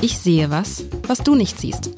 [0.00, 1.90] Ich sehe was, was du nicht siehst.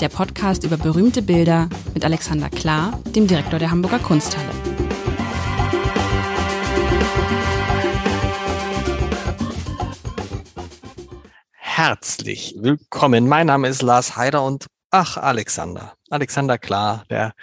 [0.00, 4.48] Der Podcast über berühmte Bilder mit Alexander Klar, dem Direktor der Hamburger Kunsthalle.
[11.52, 13.28] Herzlich willkommen.
[13.28, 15.92] Mein Name ist Lars Heider und ach, Alexander.
[16.08, 17.34] Alexander Klar, der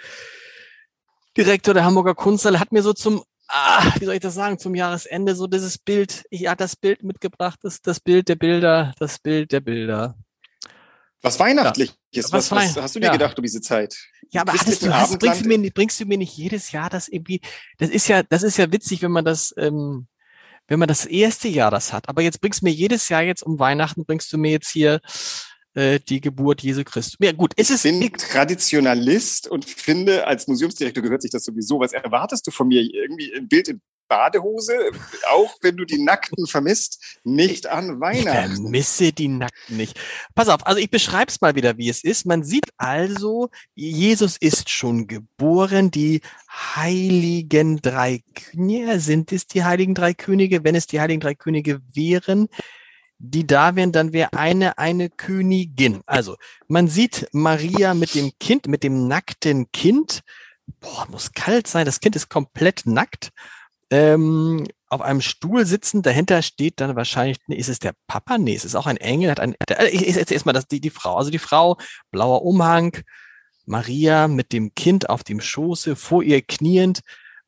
[1.36, 3.22] Direktor der Hamburger Kunsthalle, hat mir so zum
[3.52, 7.02] ah, wie soll ich das sagen, zum Jahresende so dieses Bild, ich hat das Bild
[7.02, 10.16] mitgebracht, das, das Bild der Bilder, das Bild der Bilder.
[11.20, 12.22] Was weihnachtliches, ja.
[12.24, 13.12] was, was, was, hast du dir ja.
[13.12, 13.96] gedacht um diese Zeit?
[14.30, 17.06] Ja, aber hattest du, hast, bringst, du mir, bringst du mir nicht jedes Jahr das
[17.06, 17.40] irgendwie,
[17.78, 20.08] das ist ja, das ist ja witzig, wenn man das, ähm,
[20.66, 22.08] wenn man das erste Jahr das hat.
[22.08, 25.00] Aber jetzt bringst du mir jedes Jahr jetzt um Weihnachten, bringst du mir jetzt hier
[25.74, 27.16] äh, die Geburt Jesu Christus.
[27.20, 27.84] Ja, gut, ist es.
[27.84, 31.80] Ich bin Traditionalist und finde, als Museumsdirektor gehört sich das sowieso.
[31.80, 32.82] Was erwartest du von mir?
[32.82, 33.80] Irgendwie ein Bild in
[34.12, 34.90] Badehose,
[35.30, 38.52] auch wenn du die Nackten vermisst, nicht an Weihnachten.
[38.52, 39.98] Ich vermisse die Nackten nicht.
[40.34, 42.26] Pass auf, also ich beschreibe es mal wieder, wie es ist.
[42.26, 45.90] Man sieht also, Jesus ist schon geboren.
[45.90, 50.62] Die heiligen drei Könige, sind es die heiligen drei Könige?
[50.62, 52.48] Wenn es die heiligen drei Könige wären,
[53.24, 56.02] die da wären, dann wäre eine eine Königin.
[56.06, 60.22] Also man sieht Maria mit dem Kind, mit dem nackten Kind.
[60.80, 61.86] Boah, muss kalt sein.
[61.86, 63.30] Das Kind ist komplett nackt.
[63.90, 66.02] Ähm, auf einem Stuhl sitzen.
[66.02, 68.38] Dahinter steht dann wahrscheinlich, nee, ist es der Papa?
[68.38, 69.30] Nee, es ist auch ein Engel.
[69.30, 71.16] Hat ein, der, ich erzähle erstmal das, die, die Frau.
[71.16, 71.78] Also die Frau,
[72.10, 72.98] blauer Umhang,
[73.66, 77.02] Maria mit dem Kind auf dem Schoße, vor ihr kniend,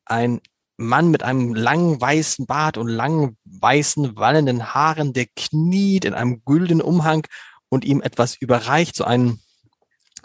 [0.04, 0.40] ein
[0.76, 6.42] Mann mit einem langen weißen Bart und langen weißen wallenden Haaren, der kniet in einem
[6.44, 7.26] güldenen Umhang
[7.68, 9.40] und ihm etwas überreicht, so ein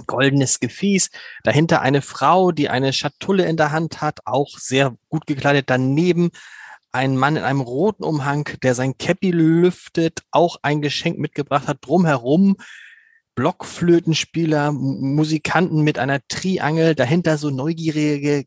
[0.08, 1.10] goldenes Gefäß.
[1.44, 5.70] Dahinter eine Frau, die eine Schatulle in der Hand hat, auch sehr gut gekleidet.
[5.70, 6.32] Daneben
[6.92, 11.80] ein Mann in einem roten Umhang, der sein Käppi lüftet, auch ein Geschenk mitgebracht hat.
[11.82, 12.58] Drumherum
[13.36, 18.46] Blockflötenspieler, Musikanten mit einer Triangel, dahinter so neugierige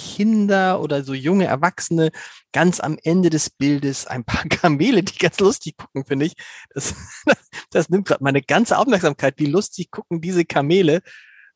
[0.00, 2.10] Kinder oder so junge Erwachsene
[2.52, 6.32] ganz am Ende des Bildes ein paar Kamele, die ganz lustig gucken, finde ich.
[6.70, 6.94] Das,
[7.70, 11.02] das nimmt gerade meine ganze Aufmerksamkeit, wie lustig gucken diese Kamele.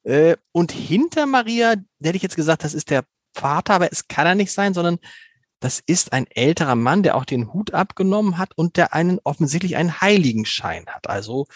[0.03, 3.05] Äh, und hinter Maria, der hätte ich jetzt gesagt, das ist der
[3.35, 4.99] Vater, aber es kann er nicht sein, sondern
[5.61, 9.77] das ist ein älterer Mann, der auch den Hut abgenommen hat und der einen offensichtlich
[9.77, 11.09] einen Heiligenschein hat.
[11.09, 11.47] Also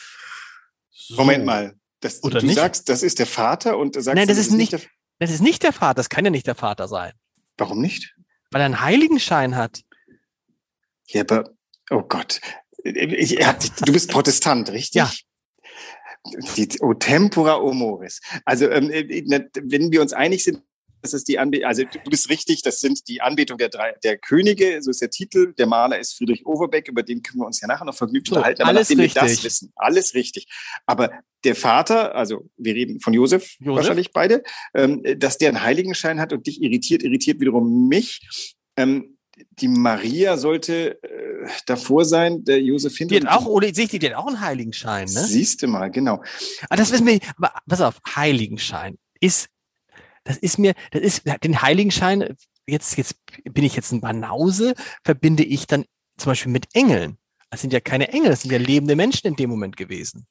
[0.91, 1.17] so.
[1.17, 2.55] Moment mal, das, Oder du nicht?
[2.57, 4.81] sagst, das ist der Vater und sagst, Nein, das, das ist nicht der
[5.19, 7.13] das ist nicht der Vater, das kann ja nicht der Vater sein.
[7.57, 8.15] Warum nicht?
[8.51, 9.83] Weil er einen Heiligenschein hat.
[11.09, 11.51] Ja, aber,
[11.91, 12.41] oh Gott.
[12.85, 14.95] Ich, du bist Protestant, richtig?
[14.95, 15.11] Ja.
[16.57, 18.21] Die, o tempora o mores.
[18.45, 20.63] Also, ähm, wenn wir uns einig sind,
[21.03, 24.19] das ist die Anbetung, also du bist richtig, das sind die Anbetung der drei, der
[24.19, 25.55] Könige, so ist der Titel.
[25.55, 28.37] Der Maler ist Friedrich Overbeck, über den können wir uns ja nachher noch vergnügt so,
[28.37, 28.63] unterhalten.
[28.63, 29.15] Aber alles richtig.
[29.15, 30.47] wir das wissen, alles richtig.
[30.87, 31.11] Aber
[31.45, 33.77] der Vater, also wir reden von Josef, Josef?
[33.77, 34.43] wahrscheinlich beide,
[34.75, 38.53] ähm, dass der einen Heiligenschein hat und dich irritiert, irritiert wiederum mich.
[38.77, 39.19] Ähm,
[39.51, 43.21] die Maria sollte äh, davor sein, der Josef hinter.
[43.21, 45.25] Die hat auch, oder sehe ich die, hat auch einen Heiligenschein, ne?
[45.25, 46.15] Siehst du mal, genau.
[46.15, 46.25] Aber
[46.71, 49.49] ah, das wissen wir, aber pass auf, Heiligenschein ist
[50.29, 55.43] das ist mir, das ist den Heiligenschein, jetzt, jetzt bin ich jetzt ein Banause, verbinde
[55.43, 55.87] ich dann
[56.19, 57.17] zum Beispiel mit Engeln.
[57.51, 60.27] Das sind ja keine Engel, das sind ja lebende Menschen in dem Moment gewesen.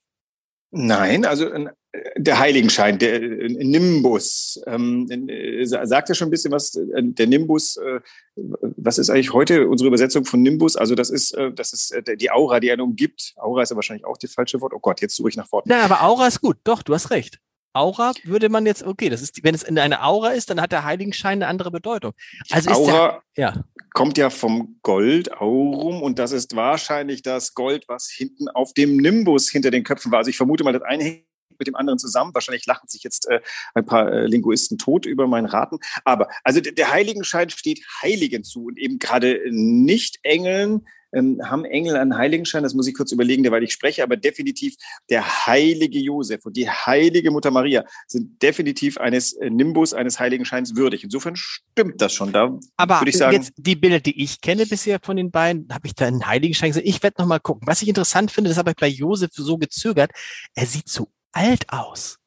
[0.70, 1.72] Nein, also äh,
[2.18, 6.78] der Heiligenschein, der äh, Nimbus, ähm, äh, sagt ja schon ein bisschen was.
[6.78, 8.02] Der Nimbus, äh,
[8.36, 10.76] was ist eigentlich heute unsere Übersetzung von Nimbus?
[10.76, 13.34] Also das ist, äh, das ist die Aura, die einen umgibt.
[13.38, 14.74] Aura ist ja wahrscheinlich auch das falsche Wort.
[14.76, 15.70] Oh Gott, jetzt suche ich nach Worten.
[15.70, 16.58] Na, aber Aura ist gut.
[16.66, 17.40] Doch, du hast recht.
[17.78, 20.72] Aura würde man jetzt, okay, das ist, wenn es in eine Aura ist, dann hat
[20.72, 22.14] der Heiligenschein eine andere Bedeutung.
[22.50, 23.64] Also Aura der, ja.
[23.94, 28.98] kommt ja vom Gold, Aurum, und das ist wahrscheinlich das Gold, was hinten auf dem
[28.98, 30.20] Nimbus hinter den Köpfen war.
[30.20, 31.28] Also ich vermute mal, das eine hängt
[31.60, 32.34] mit dem anderen zusammen.
[32.34, 33.42] Wahrscheinlich lachen sich jetzt äh,
[33.74, 35.80] ein paar äh, Linguisten tot über meinen Raten.
[36.06, 41.96] Aber also der Heiligenschein steht Heiligen zu und eben gerade nicht Engeln, ähm, haben Engel
[41.96, 42.64] einen Heiligenschein?
[42.64, 44.76] Das muss ich kurz überlegen, weil ich spreche, aber definitiv
[45.10, 50.76] der heilige Josef und die heilige Mutter Maria sind definitiv eines äh, Nimbus, eines Heiligenscheins
[50.76, 51.04] würdig.
[51.04, 52.32] Insofern stimmt das schon.
[52.32, 55.68] Da aber würde ich sagen, jetzt die Bilder, die ich kenne bisher von den beiden,
[55.72, 56.86] habe ich da einen Heiligenschein gesehen.
[56.86, 57.68] Ich werde noch mal gucken.
[57.68, 60.12] Was ich interessant finde, das habe ich bei Josef so gezögert.
[60.56, 62.20] Er sieht so alt aus.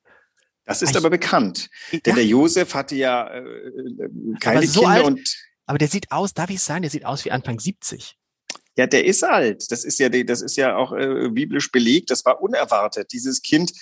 [0.64, 1.68] Das ist ich, aber bekannt.
[1.90, 1.98] Ja.
[1.98, 4.08] Denn der Josef hatte ja äh, äh
[4.38, 5.36] keine so Kinder alt, und.
[5.66, 8.16] Aber der sieht aus, darf ich sagen, der sieht aus wie Anfang 70.
[8.78, 9.70] Ja, der ist alt.
[9.70, 12.10] Das ist ja, das ist ja auch äh, biblisch belegt.
[12.10, 13.12] Das war unerwartet.
[13.12, 13.72] Dieses Kind,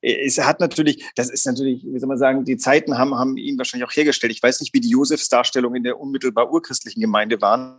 [0.00, 3.36] äh, es hat natürlich, das ist natürlich, wie soll man sagen, die Zeiten haben, haben
[3.36, 4.32] ihn wahrscheinlich auch hergestellt.
[4.32, 7.78] Ich weiß nicht, wie die Josefsdarstellungen in der unmittelbar urchristlichen Gemeinde waren.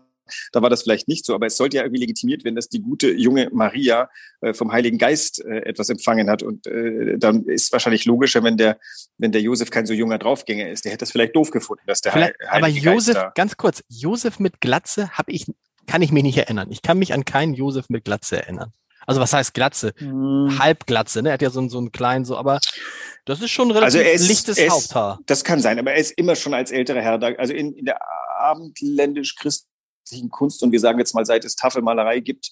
[0.51, 2.81] da war das vielleicht nicht so, aber es sollte ja irgendwie legitimiert werden, dass die
[2.81, 4.09] gute junge Maria
[4.41, 6.43] äh, vom Heiligen Geist äh, etwas empfangen hat.
[6.43, 8.79] Und äh, dann ist wahrscheinlich logischer, wenn der,
[9.17, 10.85] wenn der Josef kein so junger Draufgänger ist.
[10.85, 13.83] Der hätte es vielleicht doof gefunden, dass der vielleicht, Heilige Aber Josef, Geist ganz kurz,
[13.89, 15.45] Josef mit Glatze habe ich,
[15.87, 16.71] kann ich mich nicht erinnern.
[16.71, 18.73] Ich kann mich an keinen Josef mit Glatze erinnern.
[19.05, 19.93] Also was heißt Glatze?
[19.97, 20.57] Hm.
[20.59, 21.29] Halbglatze, ne?
[21.29, 22.59] Er hat ja so, so einen kleinen, so, aber
[23.25, 25.19] das ist schon relativ also ist, lichtes ist, Haupthaar.
[25.25, 27.27] Das kann sein, aber er ist immer schon als älterer Herr da.
[27.33, 27.99] Also in, in der
[28.39, 32.51] abendländisch-christlichen Kunst, und wir sagen jetzt mal, seit es Tafelmalerei gibt,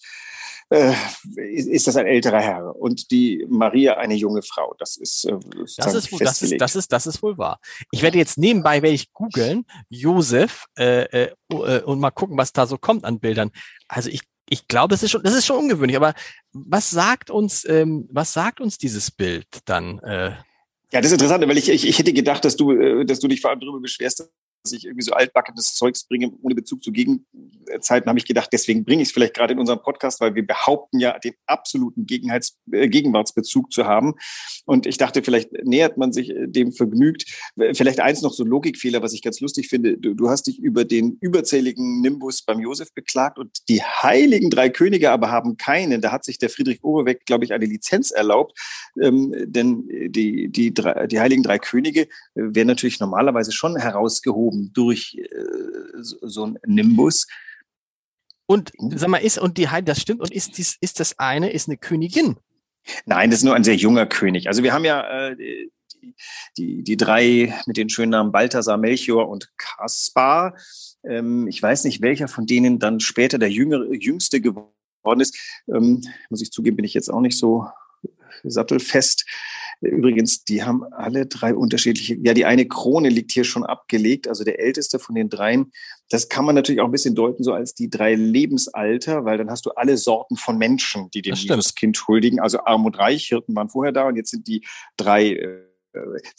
[0.72, 0.94] äh,
[1.36, 4.74] ist das ein älterer Herr und die Maria eine junge Frau.
[4.80, 5.38] Das ist äh,
[5.78, 7.60] das ist, das ist das ist das ist wohl wahr.
[7.92, 12.54] Ich werde jetzt nebenbei werde ich googeln Josef äh, äh, äh, und mal gucken, was
[12.54, 13.52] da so kommt an Bildern.
[13.90, 15.98] Also ich ich glaube, das ist schon das ist schon ungewöhnlich.
[15.98, 16.14] Aber
[16.54, 20.00] was sagt uns ähm, was sagt uns dieses Bild dann?
[20.00, 20.32] Äh?
[20.94, 23.30] Ja, das ist interessant, weil ich, ich, ich hätte gedacht, dass du, äh, dass du
[23.30, 24.30] dich vor allem darüber beschwerst,
[24.64, 28.86] dass ich irgendwie so altbackenes Zeugs bringe, ohne Bezug zu Gegenzeiten, habe ich gedacht, deswegen
[28.86, 32.60] bringe ich es vielleicht gerade in unserem Podcast, weil wir behaupten ja, den absoluten Gegenheits
[32.72, 34.14] äh, Gegenwartsbezug zu haben.
[34.66, 37.26] Und ich dachte, vielleicht nähert man sich äh, dem vergnügt.
[37.74, 39.98] Vielleicht eins noch so Logikfehler, was ich ganz lustig finde.
[39.98, 44.70] Du, du hast dich über den überzähligen Nimbus beim Josef beklagt und die heiligen drei
[44.70, 46.02] Könige aber haben keinen.
[46.02, 48.58] Da hat sich der Friedrich Oberweck, glaube ich, eine Lizenz erlaubt.
[49.02, 54.51] Ähm, denn die, die, drei, die heiligen drei Könige äh, werden natürlich normalerweise schon herausgehoben
[54.52, 57.28] abgehoben durch äh, so ein Nimbus.
[58.46, 61.70] Und sag mal, ist und die das stimmt und ist dies, ist das eine ist
[61.70, 62.38] eine Königin?
[63.06, 64.48] Nein, das ist nur ein sehr junger König.
[64.48, 66.16] Also wir haben ja äh, die,
[66.58, 70.58] die, die drei mit den schönen Namen Balthasar, Melchior und Kaspar.
[71.08, 75.38] Ähm, ich weiß nicht, welcher von denen dann später der jüngere, jüngste geworden ist.
[75.68, 77.68] Ähm, muss ich zugeben, bin ich jetzt auch nicht so
[78.44, 79.26] sattelfest.
[79.82, 84.44] Übrigens, die haben alle drei unterschiedliche, ja, die eine Krone liegt hier schon abgelegt, also
[84.44, 85.72] der älteste von den dreien.
[86.10, 89.50] Das kann man natürlich auch ein bisschen deuten, so als die drei Lebensalter, weil dann
[89.50, 92.40] hast du alle Sorten von Menschen, die dem Jesuskind huldigen.
[92.40, 94.64] Also arm und reich, Hirten waren vorher da und jetzt sind die
[94.98, 95.72] drei äh,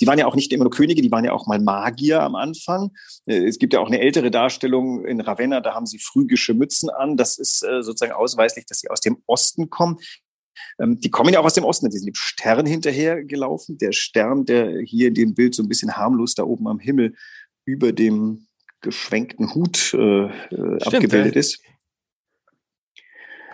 [0.00, 2.34] die waren ja auch nicht immer nur Könige, die waren ja auch mal Magier am
[2.34, 2.92] Anfang.
[3.26, 6.90] Äh, es gibt ja auch eine ältere Darstellung in Ravenna, da haben sie phrygische Mützen
[6.90, 7.16] an.
[7.16, 9.98] Das ist äh, sozusagen ausweislich, dass sie aus dem Osten kommen.
[10.78, 13.78] Ähm, die kommen ja auch aus dem Osten, die sind dem Stern hinterher gelaufen.
[13.78, 17.14] Der Stern, der hier in dem Bild so ein bisschen harmlos da oben am Himmel
[17.64, 18.46] über dem
[18.80, 21.40] geschwenkten Hut äh, äh Stimmt, abgebildet ja.
[21.40, 21.60] ist.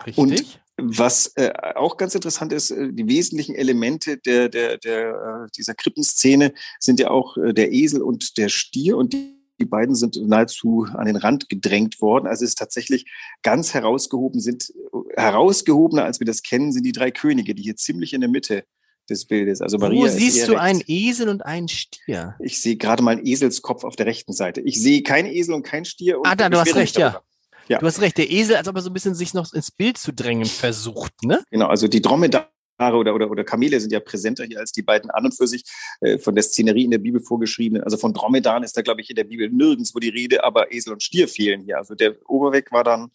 [0.06, 0.18] Richtig.
[0.18, 5.50] Und was äh, auch ganz interessant ist, äh, die wesentlichen Elemente der, der, der, äh,
[5.56, 10.16] dieser Krippenszene sind ja auch der Esel und der Stier und die die beiden sind
[10.26, 12.26] nahezu an den Rand gedrängt worden.
[12.26, 13.10] Also es ist tatsächlich
[13.42, 14.72] ganz herausgehoben, sind
[15.16, 18.64] herausgehobener, als wir das kennen, sind die drei Könige, die hier ziemlich in der Mitte
[19.08, 19.60] des Bildes.
[19.60, 20.62] Also Maria Wo siehst du rechts.
[20.62, 22.36] einen Esel und einen Stier?
[22.40, 24.60] Ich sehe gerade mal einen Eselskopf auf der rechten Seite.
[24.60, 26.18] Ich sehe keinen Esel und keinen Stier.
[26.18, 27.20] Und ah, da, du hast recht, ja.
[27.68, 27.78] ja.
[27.78, 28.18] Du hast recht.
[28.18, 31.12] Der Esel, als ob er so ein bisschen sich noch ins Bild zu drängen versucht,
[31.22, 31.42] ne?
[31.50, 35.10] Genau, also die Dromedar oder, oder, oder Kamele sind ja präsenter hier als die beiden
[35.10, 35.64] an und für sich
[36.00, 37.82] äh, von der Szenerie in der Bibel vorgeschriebenen.
[37.82, 40.92] Also von Dromedan ist da, glaube ich, in der Bibel nirgendwo die Rede, aber Esel
[40.92, 41.78] und Stier fehlen hier.
[41.78, 43.10] Also der Oberweg war dann,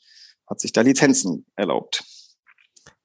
[0.48, 2.04] hat sich da Lizenzen erlaubt.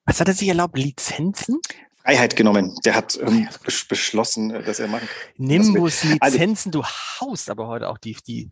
[0.05, 0.77] Was hat er sich erlaubt?
[0.79, 1.61] Lizenzen?
[2.03, 2.75] Freiheit genommen.
[2.85, 3.49] Der hat ähm,
[3.89, 5.09] beschlossen, äh, dass er machen.
[5.37, 6.85] Nimbus, also Lizenzen, also, du
[7.21, 8.49] haust aber heute auch die, die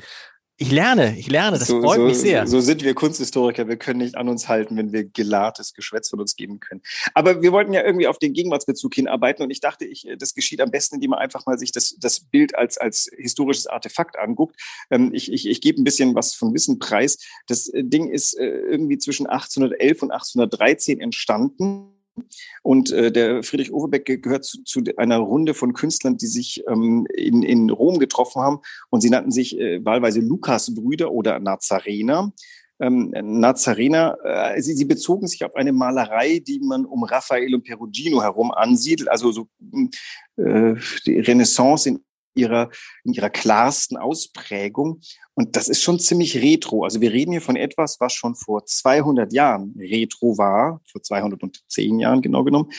[0.58, 2.46] ich lerne, ich lerne, das so, freut so, mich sehr.
[2.46, 6.18] So sind wir Kunsthistoriker, wir können nicht an uns halten, wenn wir gelahrtes Geschwätz von
[6.20, 6.80] uns geben können.
[7.12, 10.62] Aber wir wollten ja irgendwie auf den Gegenwartsbezug hinarbeiten und ich dachte, ich, das geschieht
[10.62, 14.56] am besten, indem man einfach mal sich das, das Bild als, als historisches Artefakt anguckt.
[14.90, 17.18] Ähm, ich, ich, ich gebe ein bisschen was von Wissen preis.
[17.46, 21.95] Das äh, Ding ist äh, irgendwie zwischen 1811 und 1813 entstanden
[22.62, 27.06] und äh, der Friedrich Overbeck gehört zu, zu, einer Runde von Künstlern, die sich ähm,
[27.14, 28.58] in, in Rom getroffen haben.
[28.90, 32.32] Und sie nannten sich äh, wahlweise Lukasbrüder oder Nazarener.
[32.78, 37.64] Ähm, Nazarener, äh, sie, sie bezogen sich auf eine Malerei, die man um Raphael und
[37.64, 39.48] Perugino herum ansiedelt, also so
[40.36, 40.74] äh,
[41.06, 42.00] die Renaissance in
[42.36, 42.70] ihrer,
[43.04, 45.00] in ihrer klarsten Ausprägung.
[45.34, 46.84] Und das ist schon ziemlich retro.
[46.84, 51.98] Also wir reden hier von etwas, was schon vor 200 Jahren retro war, vor 210
[51.98, 52.70] Jahren genau genommen.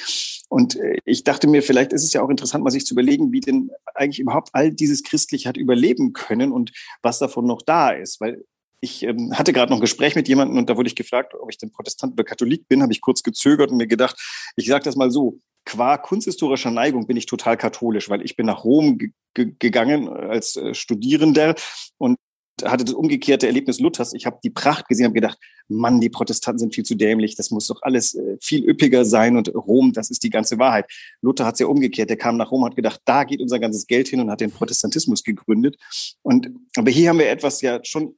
[0.49, 3.31] Und äh, ich dachte mir, vielleicht ist es ja auch interessant, mal sich zu überlegen,
[3.31, 6.71] wie denn eigentlich überhaupt all dieses Christliche hat überleben können und
[7.01, 8.21] was davon noch da ist.
[8.21, 8.43] Weil
[8.79, 11.49] ich ähm, hatte gerade noch ein Gespräch mit jemandem und da wurde ich gefragt, ob
[11.49, 14.17] ich denn Protestant oder Katholik bin, habe ich kurz gezögert und mir gedacht,
[14.55, 18.45] ich sage das mal so, qua kunsthistorischer Neigung bin ich total katholisch, weil ich bin
[18.45, 18.99] nach Rom
[19.33, 21.55] gegangen als äh, Studierender
[21.97, 22.17] und
[22.63, 24.13] hatte das umgekehrte Erlebnis Luthers.
[24.13, 27.35] Ich habe die Pracht gesehen, habe gedacht, Mann, die Protestanten sind viel zu dämlich.
[27.35, 30.85] Das muss doch alles äh, viel üppiger sein und Rom, das ist die ganze Wahrheit.
[31.21, 32.09] Luther hat es ja umgekehrt.
[32.09, 34.51] Der kam nach Rom, hat gedacht, da geht unser ganzes Geld hin und hat den
[34.51, 35.77] Protestantismus gegründet.
[36.23, 38.15] Und aber hier haben wir etwas ja schon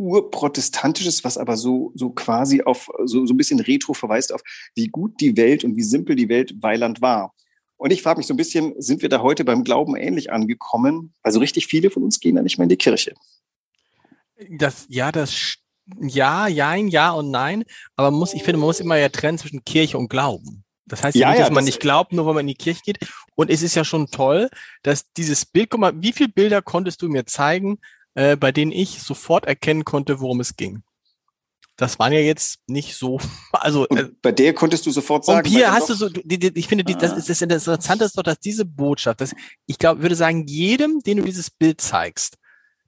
[0.00, 4.40] urprotestantisches, was aber so, so quasi auf, so, so ein bisschen retro verweist auf,
[4.74, 7.34] wie gut die Welt und wie simpel die Welt Weiland war.
[7.76, 11.14] Und ich frage mich so ein bisschen, sind wir da heute beim Glauben ähnlich angekommen?
[11.22, 13.14] Also richtig viele von uns gehen da nicht mehr in die Kirche.
[14.50, 15.56] Das, ja, das,
[15.98, 17.64] ja, jein, ja und nein.
[17.96, 20.64] Aber muss, ich finde, man muss immer ja trennen zwischen Kirche und Glauben.
[20.86, 22.54] Das heißt ja, nicht, dass ja, man das nicht glaubt, nur weil man in die
[22.54, 22.98] Kirche geht.
[23.34, 24.50] Und es ist ja schon toll,
[24.82, 27.78] dass dieses Bild, guck mal, wie viele Bilder konntest du mir zeigen,
[28.14, 30.82] äh, bei denen ich sofort erkennen konnte, worum es ging.
[31.76, 33.18] Das waren ja jetzt nicht so,
[33.52, 33.86] also.
[33.88, 35.38] Und äh, bei der konntest du sofort sagen.
[35.38, 37.16] Und hier hast du so, die, die, ich finde, die, das ah.
[37.16, 39.34] ist das Interessante ist doch, dass diese Botschaft, dass
[39.66, 42.36] ich glaube, würde sagen, jedem, den du dieses Bild zeigst,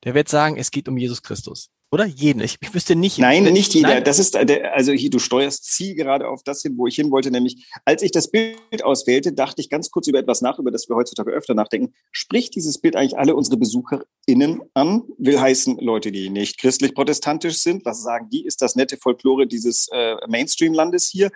[0.05, 1.71] der wird sagen, es geht um Jesus Christus.
[1.93, 2.41] Oder jeden?
[2.41, 3.19] Ich, ich wüsste nicht.
[3.19, 3.89] Nein, nicht jeder.
[3.89, 4.05] Nein.
[4.05, 7.31] Das ist, also hier, du steuerst Ziel gerade auf das hin, wo ich hin wollte.
[7.31, 10.89] Nämlich, als ich das Bild auswählte, dachte ich ganz kurz über etwas nach, über das
[10.89, 11.93] wir heutzutage öfter nachdenken.
[12.11, 15.03] Spricht dieses Bild eigentlich alle unsere BesucherInnen an?
[15.19, 17.85] Will heißen, Leute, die nicht christlich-protestantisch sind.
[17.85, 18.47] Was sagen die?
[18.47, 21.31] Ist das nette Folklore dieses äh, Mainstream-Landes hier?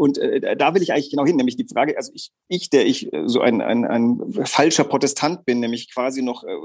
[0.00, 2.86] Und äh, da will ich eigentlich genau hin, nämlich die Frage, also ich, ich der
[2.86, 6.56] ich äh, so ein, ein, ein falscher Protestant bin, nämlich quasi noch, äh,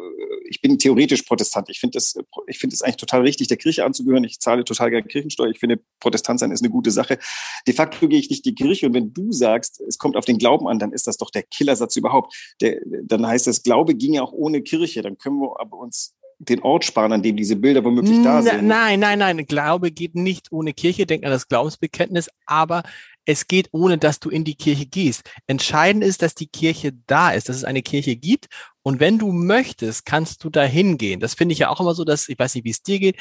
[0.48, 1.70] ich bin theoretisch Protestant.
[1.70, 2.15] Ich finde das,
[2.48, 4.24] ich finde es eigentlich total richtig, der Kirche anzugehören.
[4.24, 5.50] Ich zahle total gerne Kirchensteuer.
[5.50, 7.20] Ich finde, Protestant sein ist eine gute Sache.
[7.68, 10.38] De facto gehe ich nicht die Kirche und wenn du sagst, es kommt auf den
[10.38, 12.34] Glauben an, dann ist das doch der Killersatz überhaupt.
[12.62, 15.01] Der, dann heißt es, Glaube ginge auch ohne Kirche.
[15.01, 18.68] Dann können wir aber uns den Ort sparen, an dem diese Bilder womöglich da sind.
[18.68, 19.46] Nein, nein, nein.
[19.46, 21.06] Glaube geht nicht ohne Kirche.
[21.06, 22.30] Denk an das Glaubensbekenntnis.
[22.46, 22.84] Aber
[23.25, 25.30] es geht, ohne dass du in die Kirche gehst.
[25.48, 28.48] Entscheidend ist, dass die Kirche da ist, dass es eine Kirche gibt.
[28.84, 31.20] Und wenn du möchtest, kannst du da hingehen.
[31.20, 33.18] Das finde ich ja auch immer so, dass, ich weiß nicht, wie es dir geht.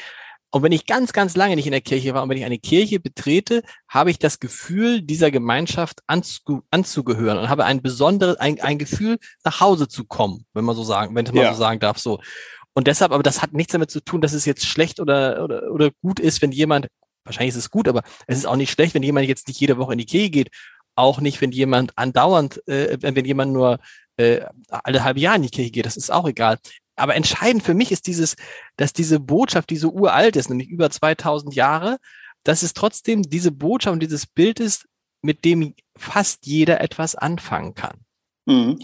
[0.51, 2.59] Und wenn ich ganz, ganz lange nicht in der Kirche war und wenn ich eine
[2.59, 8.61] Kirche betrete, habe ich das Gefühl, dieser Gemeinschaft anzu, anzugehören und habe ein besonderes, ein,
[8.61, 11.53] ein Gefühl, nach Hause zu kommen, wenn man so sagen, wenn man ja.
[11.53, 12.21] so sagen darf, so.
[12.75, 15.71] Und deshalb, aber das hat nichts damit zu tun, dass es jetzt schlecht oder, oder,
[15.71, 16.87] oder gut ist, wenn jemand
[17.23, 19.77] wahrscheinlich ist es gut, aber es ist auch nicht schlecht, wenn jemand jetzt nicht jede
[19.77, 20.49] Woche in die Kirche geht.
[20.95, 23.79] Auch nicht, wenn jemand andauernd, äh, wenn jemand nur
[24.17, 25.85] äh, alle halbe Jahre in die Kirche geht.
[25.85, 26.57] Das ist auch egal.
[26.95, 28.35] Aber entscheidend für mich ist dieses,
[28.77, 31.97] dass diese Botschaft, die so uralt ist, nämlich über 2000 Jahre,
[32.43, 34.85] dass es trotzdem diese Botschaft und dieses Bild ist,
[35.21, 37.97] mit dem fast jeder etwas anfangen kann.
[38.45, 38.79] Mhm.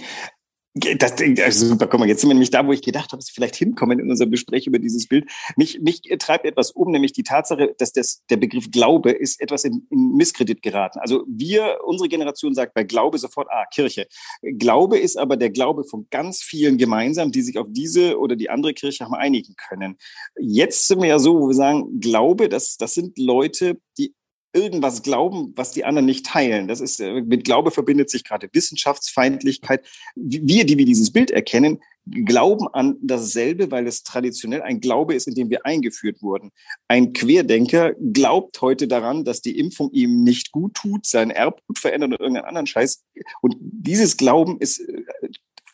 [0.73, 3.27] Das, also super, guck mal, jetzt sind wir nämlich da, wo ich gedacht habe, dass
[3.27, 5.29] wir vielleicht hinkommen in unserem Gespräch über dieses Bild.
[5.57, 9.65] Mich, mich treibt etwas um, nämlich die Tatsache, dass das, der Begriff Glaube ist etwas
[9.65, 10.99] in, in Misskredit geraten.
[10.99, 14.07] Also wir, unsere Generation sagt bei Glaube sofort, ah, Kirche.
[14.41, 18.49] Glaube ist aber der Glaube von ganz vielen gemeinsam, die sich auf diese oder die
[18.49, 19.97] andere Kirche haben einigen können.
[20.39, 24.13] Jetzt sind wir ja so, wo wir sagen, Glaube, das, das sind Leute, die
[24.53, 26.67] irgendwas glauben, was die anderen nicht teilen.
[26.67, 29.87] Das ist, äh, mit Glaube verbindet sich gerade Wissenschaftsfeindlichkeit.
[30.15, 35.27] Wir, die wir dieses Bild erkennen, glauben an dasselbe, weil es traditionell ein Glaube ist,
[35.27, 36.51] in dem wir eingeführt wurden.
[36.87, 42.13] Ein Querdenker glaubt heute daran, dass die Impfung ihm nicht gut tut, sein Erbgut verändert
[42.13, 43.03] oder irgendeinen anderen Scheiß.
[43.41, 45.03] Und dieses Glauben ist äh,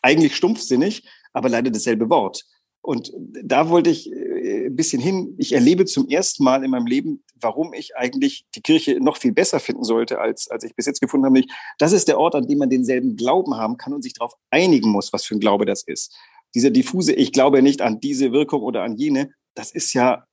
[0.02, 2.44] eigentlich stumpfsinnig, aber leider dasselbe Wort.
[2.82, 5.34] Und da wollte ich äh, ein bisschen hin.
[5.38, 9.32] Ich erlebe zum ersten Mal in meinem Leben, warum ich eigentlich die Kirche noch viel
[9.32, 11.42] besser finden sollte, als, als ich bis jetzt gefunden habe.
[11.78, 14.90] Das ist der Ort, an dem man denselben Glauben haben kann und sich darauf einigen
[14.90, 16.16] muss, was für ein Glaube das ist.
[16.54, 20.24] Dieser diffuse, ich glaube nicht an diese Wirkung oder an jene, das ist ja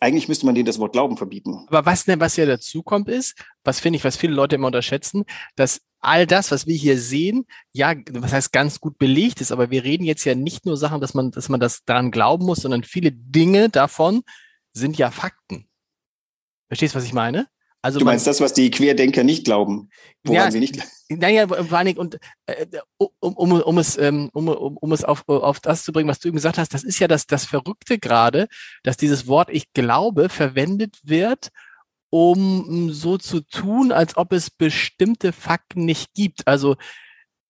[0.00, 1.64] eigentlich müsste man denen das Wort Glauben verbieten.
[1.68, 4.66] Aber was, ne, was ja dazu kommt, ist, was finde ich, was viele Leute immer
[4.66, 9.52] unterschätzen, dass all das, was wir hier sehen, ja, was heißt ganz gut belegt ist,
[9.52, 12.46] aber wir reden jetzt ja nicht nur Sachen, dass man, dass man das daran glauben
[12.46, 14.22] muss, sondern viele Dinge davon
[14.72, 15.68] sind ja Fakten.
[16.68, 17.48] Verstehst du, was ich meine?
[17.82, 19.90] Also du meinst man, das, was die Querdenker nicht glauben,
[20.24, 22.66] woran ja, sie nicht Naja, vor allem, und äh,
[22.98, 26.18] um, um, um es, ähm, um, um, um es auf, auf das zu bringen, was
[26.18, 28.48] du eben gesagt hast, das ist ja das, das Verrückte gerade,
[28.82, 31.50] dass dieses Wort ich glaube verwendet wird,
[32.10, 36.46] um so zu tun, als ob es bestimmte Fakten nicht gibt.
[36.46, 36.76] Also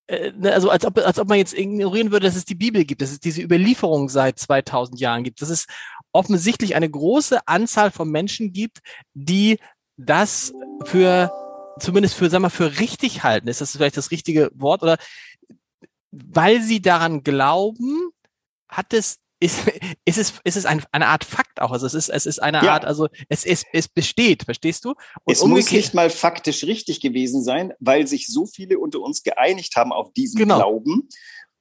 [0.06, 2.84] äh, ne, also als ob, als ob man jetzt ignorieren würde, dass es die Bibel
[2.84, 5.66] gibt, dass es diese Überlieferung seit 2000 Jahren gibt, dass es
[6.12, 8.78] offensichtlich eine große Anzahl von Menschen gibt,
[9.14, 9.58] die
[9.96, 10.52] das
[10.84, 11.32] für
[11.78, 13.48] zumindest für, sag mal, für richtig halten.
[13.48, 14.82] Ist das vielleicht das richtige Wort?
[14.82, 14.96] Oder
[16.10, 18.10] weil sie daran glauben,
[18.68, 19.60] hat es ist,
[20.04, 21.70] ist es, ist es ein, eine Art Fakt auch.
[21.70, 22.72] Also es ist, es ist eine ja.
[22.72, 24.90] Art, also es, es, es besteht, verstehst du?
[25.24, 29.22] Und es muss nicht mal faktisch richtig gewesen sein, weil sich so viele unter uns
[29.22, 30.56] geeinigt haben auf diesen genau.
[30.56, 31.08] Glauben.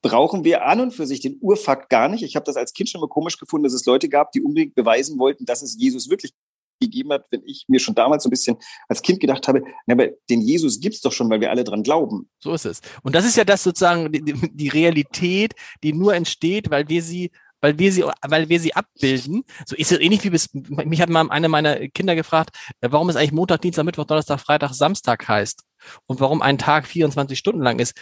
[0.01, 2.23] Brauchen wir an und für sich den Urfakt gar nicht.
[2.23, 4.75] Ich habe das als Kind schon mal komisch gefunden, dass es Leute gab, die unbedingt
[4.75, 6.33] beweisen wollten, dass es Jesus wirklich
[6.79, 9.93] gegeben hat, wenn ich mir schon damals so ein bisschen als Kind gedacht habe, na,
[9.93, 12.29] aber den Jesus gibt's doch schon, weil wir alle dran glauben.
[12.39, 12.81] So ist es.
[13.01, 15.53] Und das ist ja das sozusagen die, die Realität,
[15.83, 17.31] die nur entsteht, weil wir sie
[17.65, 19.43] weil wir sie, weil wir sie abbilden.
[19.65, 23.09] So ist es ähnlich wie bis, mich hat mal eine meiner Kinder gefragt, äh, warum
[23.09, 25.63] es eigentlich Montag, Dienstag, Mittwoch, Donnerstag, Freitag, Samstag heißt
[26.05, 27.99] und warum ein Tag 24 Stunden lang ist.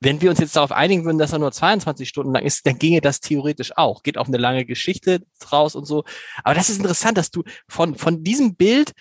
[0.00, 2.80] Wenn wir uns jetzt darauf einigen würden, dass er nur 22 Stunden lang ist, dann
[2.80, 4.02] ginge das theoretisch auch.
[4.02, 6.02] Geht auf eine lange Geschichte draus und so.
[6.42, 8.92] Aber das ist interessant, dass du von, von diesem Bild,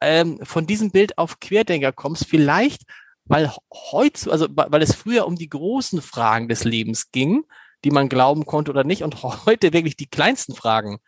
[0.00, 2.26] ähm, von diesem Bild auf Querdenker kommst.
[2.26, 2.82] Vielleicht,
[3.24, 7.42] weil heute, also weil es früher um die großen Fragen des Lebens ging,
[7.84, 10.98] die man glauben konnte oder nicht, und heute wirklich die kleinsten Fragen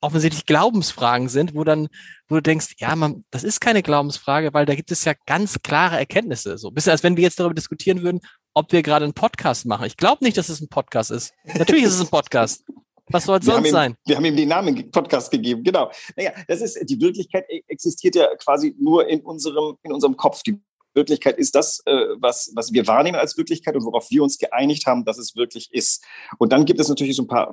[0.00, 1.88] offensichtlich Glaubensfragen sind, wo dann,
[2.28, 5.60] wo du denkst, ja, man, das ist keine Glaubensfrage, weil da gibt es ja ganz
[5.62, 6.56] klare Erkenntnisse.
[6.56, 8.20] So, bisschen als wenn wir jetzt darüber diskutieren würden,
[8.54, 9.86] ob wir gerade einen Podcast machen.
[9.86, 11.32] Ich glaube nicht, dass es ein Podcast ist.
[11.44, 12.64] Natürlich ist es ein Podcast.
[13.10, 13.96] Was soll es sonst ihm, sein?
[14.06, 15.90] Wir haben ihm den Namen Podcast gegeben, genau.
[16.14, 20.42] Naja, das ist, die Wirklichkeit e-, existiert ja quasi nur in unserem, in unserem Kopf.
[20.42, 20.60] Die
[20.94, 24.86] Wirklichkeit ist das, äh, was, was wir wahrnehmen als Wirklichkeit und worauf wir uns geeinigt
[24.86, 26.04] haben, dass es wirklich ist.
[26.38, 27.52] Und dann gibt es natürlich so ein paar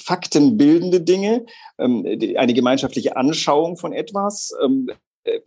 [0.00, 1.46] faktenbildende Dinge,
[1.78, 2.04] ähm,
[2.36, 4.94] eine gemeinschaftliche Anschauung von etwas, ähm, äh,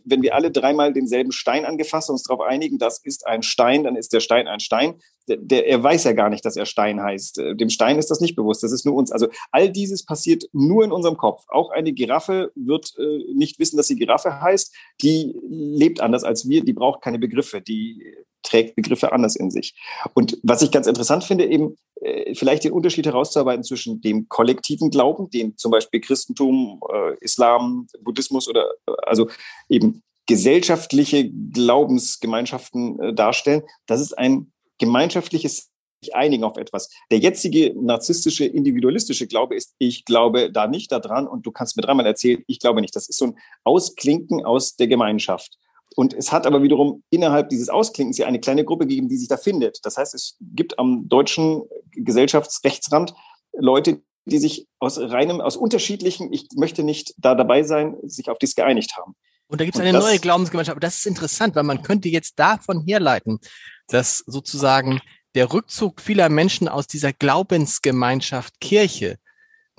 [0.06, 3.84] wenn wir alle dreimal denselben Stein angefasst und uns darauf einigen, das ist ein Stein,
[3.84, 4.96] dann ist der Stein ein Stein.
[5.28, 7.40] Der, der, er weiß ja gar nicht, dass er Stein heißt.
[7.40, 9.12] Äh, dem Stein ist das nicht bewusst, das ist nur uns.
[9.12, 11.44] Also all dieses passiert nur in unserem Kopf.
[11.50, 14.74] Auch eine Giraffe wird äh, nicht wissen, dass sie Giraffe heißt.
[15.02, 18.04] Die lebt anders als wir, die braucht keine Begriffe, die
[18.44, 19.76] trägt Begriffe anders in sich.
[20.14, 21.76] Und was ich ganz interessant finde, eben äh,
[22.36, 28.48] vielleicht den Unterschied herauszuarbeiten zwischen dem kollektiven Glauben, den zum Beispiel Christentum, äh, Islam, Buddhismus
[28.48, 29.30] oder äh, also
[29.70, 33.64] eben gesellschaftliche Glaubensgemeinschaften äh, darstellen.
[33.86, 36.90] Das ist ein gemeinschaftliches sich einigen auf etwas.
[37.12, 41.82] Der jetzige narzisstische, individualistische Glaube ist, ich glaube da nicht daran und du kannst mir
[41.82, 42.96] dreimal erzählen, ich glaube nicht.
[42.96, 45.58] Das ist so ein Ausklinken aus der Gemeinschaft.
[45.98, 49.30] Und es hat aber wiederum innerhalb dieses Ausklinkens ja eine kleine Gruppe gegeben, die sich
[49.30, 49.80] da findet.
[49.84, 53.16] Das heißt, es gibt am deutschen Gesellschaftsrechtsrand
[53.58, 58.38] Leute, die sich aus reinem, aus unterschiedlichen, ich möchte nicht da dabei sein, sich auf
[58.38, 59.16] dies geeinigt haben.
[59.48, 60.74] Und da gibt es eine neue Glaubensgemeinschaft.
[60.74, 63.40] Aber das ist interessant, weil man könnte jetzt davon herleiten,
[63.88, 65.02] dass sozusagen
[65.34, 69.18] der Rückzug vieler Menschen aus dieser Glaubensgemeinschaft Kirche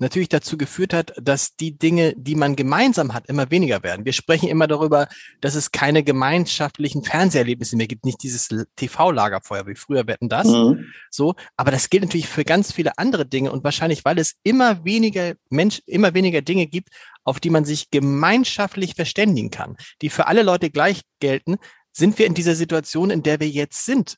[0.01, 4.05] natürlich dazu geführt hat, dass die Dinge, die man gemeinsam hat, immer weniger werden.
[4.05, 5.09] Wir sprechen immer darüber,
[5.41, 10.47] dass es keine gemeinschaftlichen Fernseherlebnisse mehr gibt, nicht dieses TV-Lagerfeuer wie früher wetten das.
[10.47, 10.87] Mhm.
[11.11, 14.85] So, aber das gilt natürlich für ganz viele andere Dinge und wahrscheinlich, weil es immer
[14.85, 16.91] weniger Mensch, immer weniger Dinge gibt,
[17.25, 21.57] auf die man sich gemeinschaftlich verständigen kann, die für alle Leute gleich gelten,
[21.93, 24.17] sind wir in dieser Situation, in der wir jetzt sind.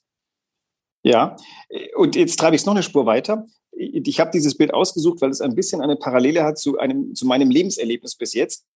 [1.02, 1.36] Ja,
[1.96, 3.46] und jetzt treibe ich es noch eine Spur weiter
[3.80, 7.26] ich habe dieses Bild ausgesucht, weil es ein bisschen eine Parallele hat zu, einem, zu
[7.26, 8.66] meinem Lebenserlebnis bis jetzt.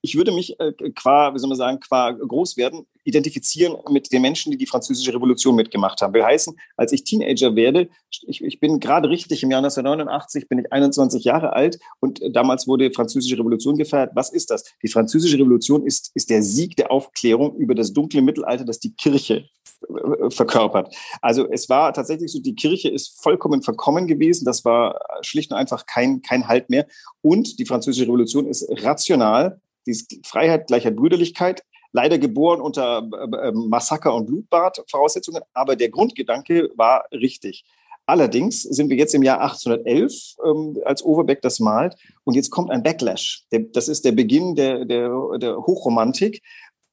[0.00, 4.22] Ich würde mich äh, qua, wie soll man sagen, qua groß werden, identifizieren mit den
[4.22, 6.14] Menschen, die die französische Revolution mitgemacht haben.
[6.14, 7.88] Will heißen, als ich Teenager werde,
[8.26, 12.66] ich, ich bin gerade richtig im Jahr 1989, bin ich 21 Jahre alt und damals
[12.66, 14.12] wurde französische Revolution gefeiert.
[14.14, 14.64] Was ist das?
[14.82, 18.94] Die französische Revolution ist, ist der Sieg der Aufklärung über das dunkle Mittelalter, das die
[18.94, 19.48] Kirche
[19.88, 20.94] äh, verkörpert.
[21.22, 24.44] Also es war tatsächlich so, die Kirche ist vollkommen verkommen gewesen.
[24.44, 26.86] Das war schlicht und einfach kein, kein Halt mehr.
[27.22, 29.60] Und die französische Revolution ist rational.
[29.90, 31.64] Die ist Freiheit, Gleichheit, Brüderlichkeit.
[31.92, 35.42] Leider geboren unter äh, äh, Massaker und Blutbad Voraussetzungen.
[35.52, 37.64] Aber der Grundgedanke war richtig.
[38.06, 42.70] Allerdings sind wir jetzt im Jahr 1811, ähm, als Overbeck das malt, und jetzt kommt
[42.70, 43.44] ein Backlash.
[43.50, 46.42] Der, das ist der Beginn der, der, der Hochromantik,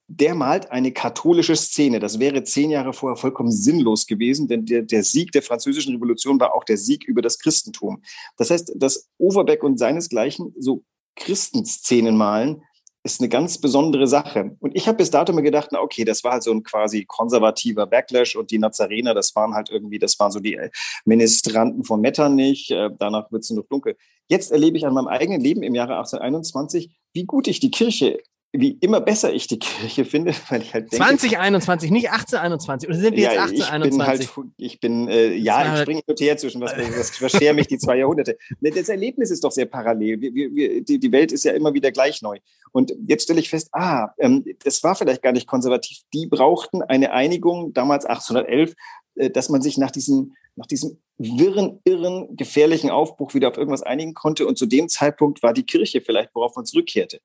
[0.08, 2.00] der malt eine katholische Szene.
[2.00, 6.40] Das wäre zehn Jahre vorher vollkommen sinnlos gewesen, denn der, der Sieg der französischen Revolution
[6.40, 8.02] war auch der Sieg über das Christentum.
[8.38, 10.84] Das heißt, dass Overbeck und seinesgleichen so
[11.16, 12.64] Christenszenen malen,
[13.14, 14.56] ist eine ganz besondere Sache.
[14.60, 17.06] Und ich habe bis dato mir gedacht, na okay, das war halt so ein quasi
[17.06, 20.60] konservativer Backlash und die Nazarener, das waren halt irgendwie, das waren so die
[21.06, 23.96] Ministranten von Metternich, äh, danach wird es nur dunkel.
[24.28, 28.20] Jetzt erlebe ich an meinem eigenen Leben im Jahre 1821, wie gut ich die Kirche
[28.54, 32.90] wie immer besser ich die Kirche finde, weil ich halt denke, 2021, nicht 1821.
[32.90, 34.30] Oder sind wir jetzt 1821?
[34.30, 37.10] Ich bin halt, ich bin, äh, ja, ich springe hin und her zwischen, was, was
[37.12, 38.38] verschere mich die zwei Jahrhunderte.
[38.60, 40.22] Ne, das Erlebnis ist doch sehr parallel.
[40.22, 42.40] Wir, wir, die, die Welt ist ja immer wieder gleich neu.
[42.72, 46.00] Und jetzt stelle ich fest, ah, ähm, das war vielleicht gar nicht konservativ.
[46.14, 48.76] Die brauchten eine Einigung damals 1811,
[49.16, 53.84] äh, dass man sich nach diesem, nach diesem wirren, irren, gefährlichen Aufbruch wieder auf irgendwas
[53.84, 54.48] einigen konnte.
[54.48, 57.20] Und zu dem Zeitpunkt war die Kirche vielleicht, worauf man zurückkehrte.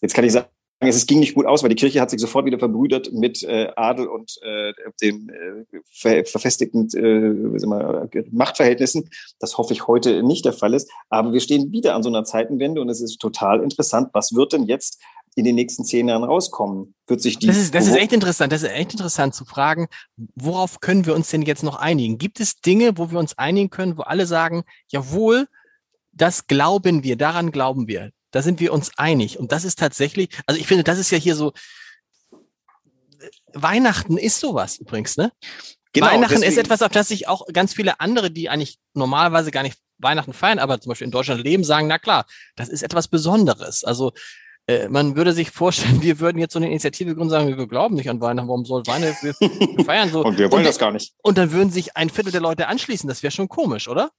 [0.00, 0.48] Jetzt kann ich sagen,
[0.88, 3.68] es ging nicht gut aus, weil die Kirche hat sich sofort wieder verbrüdert mit äh,
[3.76, 9.10] Adel und äh, den äh, ver verfestigten äh, wir, Machtverhältnissen.
[9.38, 10.90] Das hoffe ich heute nicht der Fall ist.
[11.10, 14.08] Aber wir stehen wieder an so einer Zeitenwende und es ist total interessant.
[14.14, 14.98] Was wird denn jetzt
[15.34, 16.94] in den nächsten zehn Jahren rauskommen?
[17.06, 18.50] Wird sich die das ist, das ist echt interessant.
[18.50, 19.88] Das ist echt interessant zu fragen,
[20.34, 22.16] worauf können wir uns denn jetzt noch einigen?
[22.16, 25.46] Gibt es Dinge, wo wir uns einigen können, wo alle sagen, jawohl,
[26.12, 28.12] das glauben wir, daran glauben wir.
[28.30, 29.38] Da sind wir uns einig.
[29.38, 31.52] Und das ist tatsächlich, also ich finde, das ist ja hier so,
[33.52, 35.32] Weihnachten ist sowas übrigens, ne?
[35.92, 36.52] Genau, Weihnachten deswegen.
[36.52, 40.32] ist etwas, auf das sich auch ganz viele andere, die eigentlich normalerweise gar nicht Weihnachten
[40.32, 43.82] feiern, aber zum Beispiel in Deutschland leben, sagen, na klar, das ist etwas Besonderes.
[43.84, 44.12] Also
[44.66, 47.96] äh, man würde sich vorstellen, wir würden jetzt so eine Initiative gründen sagen, wir glauben
[47.96, 49.34] nicht an Weihnachten, warum soll Weihnachten, wir,
[49.76, 50.20] wir feiern so.
[50.24, 51.12] und wir wollen und, das gar nicht.
[51.22, 54.10] Und dann würden sich ein Viertel der Leute anschließen, das wäre schon komisch, oder?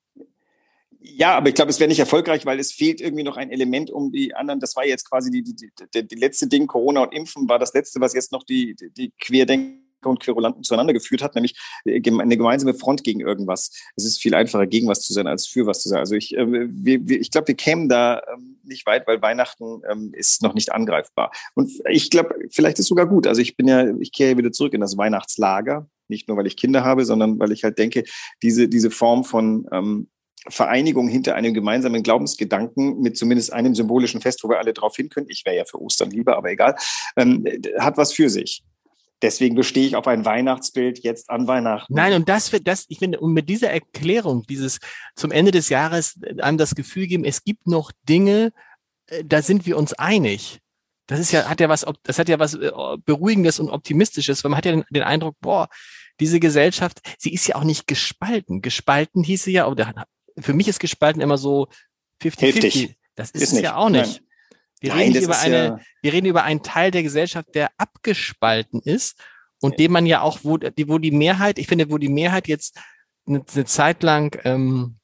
[1.03, 3.89] Ja, aber ich glaube, es wäre nicht erfolgreich, weil es fehlt irgendwie noch ein Element
[3.89, 4.59] um die anderen.
[4.59, 7.73] Das war jetzt quasi die, die, die, die letzte Ding, Corona und Impfen war das
[7.73, 12.37] letzte, was jetzt noch die, die, Querdenker und Querulanten zueinander geführt hat, nämlich äh, eine
[12.37, 13.71] gemeinsame Front gegen irgendwas.
[13.95, 15.99] Es ist viel einfacher, gegen was zu sein, als für was zu sein.
[15.99, 19.81] Also ich, äh, wir, wir, ich glaube, wir kämen da ähm, nicht weit, weil Weihnachten
[19.91, 21.31] ähm, ist noch nicht angreifbar.
[21.55, 23.25] Und ich glaube, vielleicht ist sogar gut.
[23.25, 25.89] Also ich bin ja, ich kehre wieder zurück in das Weihnachtslager.
[26.09, 28.03] Nicht nur, weil ich Kinder habe, sondern weil ich halt denke,
[28.43, 30.10] diese, diese Form von ähm,
[30.47, 35.09] Vereinigung hinter einem gemeinsamen Glaubensgedanken mit zumindest einem symbolischen Fest, wo wir alle drauf hin
[35.09, 35.27] können.
[35.29, 36.75] Ich wäre ja für Ostern lieber, aber egal,
[37.15, 37.45] ähm,
[37.79, 38.63] hat was für sich.
[39.21, 41.93] Deswegen bestehe ich auf ein Weihnachtsbild jetzt an Weihnachten.
[41.93, 44.79] Nein, und das wird das, ich finde, und mit dieser Erklärung, dieses
[45.15, 48.51] zum Ende des Jahres einem das Gefühl geben, es gibt noch Dinge,
[49.07, 50.59] äh, da sind wir uns einig.
[51.05, 52.71] Das ist ja, hat ja was, das hat ja was äh,
[53.05, 55.69] Beruhigendes und Optimistisches, weil man hat ja den, den Eindruck, boah,
[56.19, 58.61] diese Gesellschaft, sie ist ja auch nicht gespalten.
[58.61, 59.93] Gespalten hieße ja, oder
[60.41, 61.67] für mich ist gespalten immer so
[62.21, 62.95] 50-50.
[63.15, 64.21] Das ist, ist es ja auch nicht.
[64.21, 64.27] Nein.
[64.79, 68.81] Wir, Nein, reden über eine, ja wir reden über einen Teil der Gesellschaft, der abgespalten
[68.81, 69.17] ist
[69.61, 69.77] und ja.
[69.77, 72.79] dem man ja auch, wo die, wo die Mehrheit, ich finde, wo die Mehrheit jetzt
[73.27, 74.97] eine, eine Zeit lang ähm,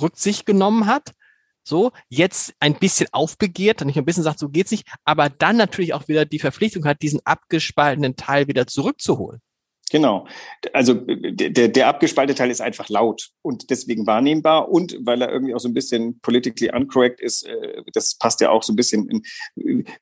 [0.00, 1.14] Rücksicht genommen hat,
[1.62, 5.94] so, jetzt ein bisschen aufbegehrt, nicht ein bisschen sagt, so geht's nicht, aber dann natürlich
[5.94, 9.40] auch wieder die Verpflichtung hat, diesen abgespaltenen Teil wieder zurückzuholen.
[9.90, 10.26] Genau.
[10.72, 15.54] Also der, der abgespaltete Teil ist einfach laut und deswegen wahrnehmbar und weil er irgendwie
[15.54, 19.08] auch so ein bisschen politically incorrect ist, äh, das passt ja auch so ein bisschen
[19.08, 19.22] in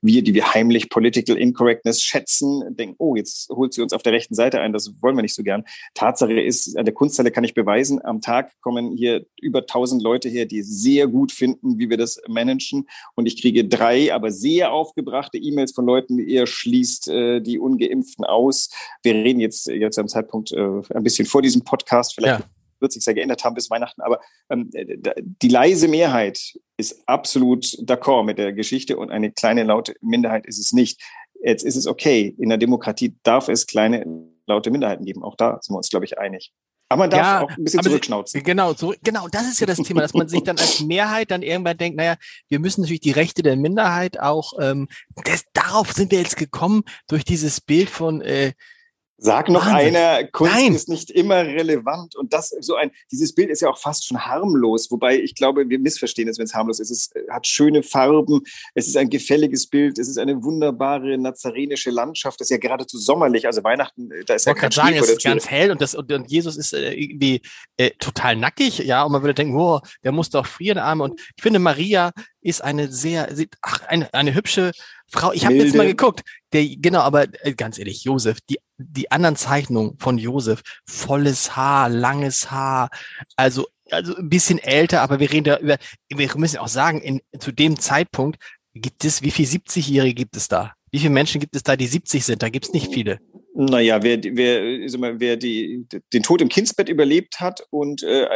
[0.00, 4.12] wir, die wir heimlich political incorrectness schätzen, denken, oh, jetzt holt sie uns auf der
[4.12, 5.64] rechten Seite ein, das wollen wir nicht so gern.
[5.94, 10.28] Tatsache ist, an der Kunsthalle kann ich beweisen, am Tag kommen hier über tausend Leute
[10.28, 14.72] her, die sehr gut finden, wie wir das managen und ich kriege drei, aber sehr
[14.72, 18.70] aufgebrachte E-Mails von Leuten, eher schließt äh, die Ungeimpften aus.
[19.02, 22.14] Wir reden jetzt jetzt am Zeitpunkt äh, ein bisschen vor diesem Podcast.
[22.14, 22.46] Vielleicht ja.
[22.80, 24.02] wird sich sehr geändert haben bis Weihnachten.
[24.02, 26.38] Aber ähm, die leise Mehrheit
[26.76, 31.00] ist absolut d'accord mit der Geschichte und eine kleine laute Minderheit ist es nicht.
[31.42, 32.34] Jetzt ist es okay.
[32.38, 34.04] In der Demokratie darf es kleine
[34.46, 35.22] laute Minderheiten geben.
[35.22, 36.52] Auch da sind wir uns, glaube ich, einig.
[36.88, 38.42] Aber man darf ja, auch ein bisschen zurückschnauzen.
[38.44, 41.42] Genau, zurück, genau, das ist ja das Thema, dass man sich dann als Mehrheit dann
[41.42, 42.16] irgendwann denkt, naja,
[42.48, 44.86] wir müssen natürlich die Rechte der Minderheit auch, ähm,
[45.24, 48.52] das, darauf sind wir jetzt gekommen durch dieses Bild von äh,
[49.18, 49.96] Sag noch Wahnsinn.
[49.96, 50.74] einer, Kunst Nein.
[50.74, 52.16] ist nicht immer relevant.
[52.16, 54.90] Und das so ein, dieses Bild ist ja auch fast schon harmlos.
[54.90, 56.90] Wobei ich glaube, wir missverstehen es, wenn es harmlos ist.
[56.90, 58.42] Es hat schöne Farben.
[58.74, 59.98] Es ist ein gefälliges Bild.
[59.98, 62.40] Es ist eine wunderbare nazarenische Landschaft.
[62.40, 63.46] Das ist ja geradezu sommerlich.
[63.46, 66.30] Also Weihnachten, da ist ja kein sagen, es ist ganz hell und das, und, und
[66.30, 67.40] Jesus ist äh, irgendwie
[67.78, 68.78] äh, total nackig.
[68.80, 71.04] Ja, und man würde denken, oh, der muss doch frieren, Arme.
[71.04, 74.72] Und ich finde, Maria ist eine sehr, ach, eine, eine hübsche
[75.08, 75.32] Frau.
[75.32, 76.22] Ich habe jetzt mal geguckt.
[76.52, 81.88] Der, genau, aber äh, ganz ehrlich, Josef, die die anderen Zeichnungen von Josef, volles Haar,
[81.88, 82.90] langes Haar,
[83.36, 87.20] also also ein bisschen älter, aber wir reden da über, wir müssen auch sagen, in,
[87.38, 88.38] zu dem Zeitpunkt
[88.74, 90.72] gibt es, wie viele 70-Jährige gibt es da?
[90.90, 92.42] Wie viele Menschen gibt es da, die 70 sind?
[92.42, 93.18] Da gibt es nicht viele.
[93.54, 98.26] Naja, wer, wer, wer die, den Tod im Kindsbett überlebt hat und äh,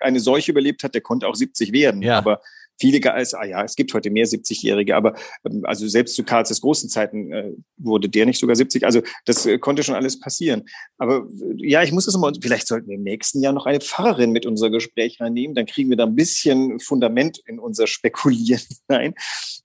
[0.00, 2.02] eine Seuche überlebt hat, der konnte auch 70 werden.
[2.02, 2.18] Ja.
[2.18, 2.40] Aber
[2.78, 6.48] viele, als, ah ja, es gibt heute mehr 70-Jährige, aber ähm, also selbst zu Karls
[6.48, 8.84] des großen Zeiten äh, wurde der nicht sogar 70.
[8.84, 10.64] Also das äh, konnte schon alles passieren.
[10.98, 13.80] Aber äh, ja, ich muss das mal, vielleicht sollten wir im nächsten Jahr noch eine
[13.80, 18.62] Pfarrerin mit unser Gespräch reinnehmen, dann kriegen wir da ein bisschen Fundament in unser Spekulieren
[18.88, 19.14] hinein.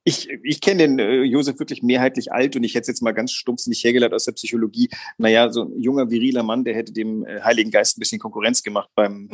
[0.04, 3.12] Ich, ich kenne den äh, Josef wirklich mehrheitlich alt und ich hätte es jetzt mal
[3.12, 4.90] ganz stumpfsinnig hergeleitet aus der Psychologie.
[5.18, 8.64] Naja, so ein junger, viriler Mann, der hätte dem äh, Heiligen Geist ein bisschen Konkurrenz
[8.64, 9.30] gemacht beim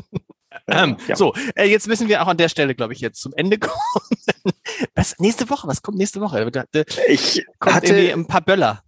[0.67, 1.15] ähm, ja.
[1.15, 4.53] So, äh, jetzt müssen wir auch an der Stelle, glaube ich, jetzt zum Ende kommen.
[4.95, 5.67] was nächste Woche?
[5.67, 6.51] Was kommt nächste Woche?
[7.07, 8.83] Ich kommt hatte irgendwie ein paar Böller.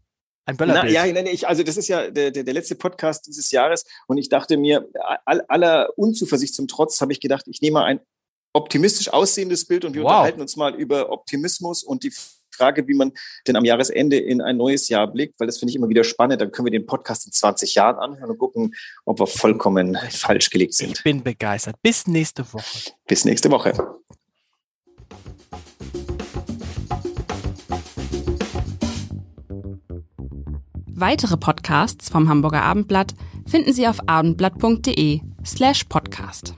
[0.45, 0.93] Ein Böllerbild.
[0.93, 3.83] Na, ja, nein, ich, also das ist ja der, der, der letzte Podcast dieses Jahres
[4.07, 4.87] und ich dachte mir,
[5.25, 7.99] all, aller Unzuversicht zum Trotz habe ich gedacht, ich nehme mal ein
[8.53, 10.11] optimistisch aussehendes Bild und wir wow.
[10.11, 12.13] unterhalten uns mal über Optimismus und die
[12.57, 13.11] Frage, wie man
[13.47, 16.41] denn am Jahresende in ein neues Jahr blickt, weil das finde ich immer wieder spannend.
[16.41, 18.73] Dann können wir den Podcast in 20 Jahren anhören und gucken,
[19.05, 20.97] ob wir vollkommen falsch gelegt sind.
[20.97, 21.75] Ich bin begeistert.
[21.81, 22.91] Bis nächste Woche.
[23.07, 23.73] Bis nächste Woche.
[30.99, 33.13] Weitere Podcasts vom Hamburger Abendblatt
[33.45, 36.55] finden Sie auf abendblatt.de slash podcast.